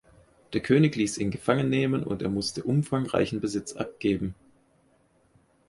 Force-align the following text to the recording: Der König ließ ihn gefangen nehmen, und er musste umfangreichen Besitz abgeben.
Der 0.53 0.61
König 0.61 0.95
ließ 0.95 1.19
ihn 1.19 1.29
gefangen 1.29 1.69
nehmen, 1.69 2.01
und 2.01 2.23
er 2.23 2.29
musste 2.29 2.63
umfangreichen 2.63 3.39
Besitz 3.39 3.73
abgeben. 3.75 4.33